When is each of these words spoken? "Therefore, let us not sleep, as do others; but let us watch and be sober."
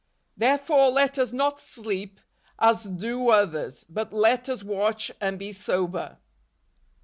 "Therefore, 0.35 0.89
let 0.89 1.19
us 1.19 1.31
not 1.31 1.59
sleep, 1.59 2.19
as 2.57 2.85
do 2.85 3.29
others; 3.29 3.83
but 3.87 4.11
let 4.11 4.49
us 4.49 4.63
watch 4.63 5.11
and 5.21 5.37
be 5.37 5.53
sober." 5.53 6.17